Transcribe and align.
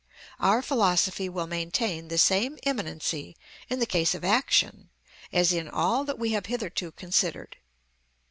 Our 0.39 0.63
philosophy 0.63 1.29
will 1.29 1.45
maintain 1.45 2.07
the 2.07 2.17
same 2.17 2.57
immanency 2.65 3.35
in 3.69 3.77
the 3.77 3.85
case 3.85 4.15
of 4.15 4.23
action, 4.23 4.89
as 5.31 5.53
in 5.53 5.69
all 5.69 6.05
that 6.05 6.17
we 6.17 6.31
have 6.31 6.47
hitherto 6.47 6.89
considered. 6.93 7.57